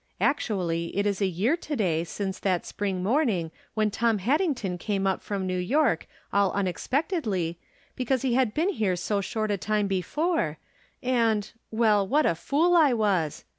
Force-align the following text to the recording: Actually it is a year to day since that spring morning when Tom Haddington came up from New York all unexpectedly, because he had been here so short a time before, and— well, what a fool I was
Actually 0.19 0.97
it 0.97 1.05
is 1.05 1.21
a 1.21 1.27
year 1.27 1.55
to 1.55 1.75
day 1.75 2.03
since 2.03 2.39
that 2.39 2.65
spring 2.65 3.03
morning 3.03 3.51
when 3.75 3.91
Tom 3.91 4.17
Haddington 4.17 4.79
came 4.79 5.05
up 5.05 5.21
from 5.21 5.45
New 5.45 5.59
York 5.59 6.07
all 6.33 6.51
unexpectedly, 6.53 7.59
because 7.95 8.23
he 8.23 8.33
had 8.33 8.51
been 8.55 8.69
here 8.69 8.95
so 8.95 9.21
short 9.21 9.51
a 9.51 9.57
time 9.59 9.85
before, 9.85 10.57
and— 11.03 11.51
well, 11.69 12.07
what 12.07 12.25
a 12.25 12.33
fool 12.33 12.75
I 12.75 12.93
was 12.93 13.45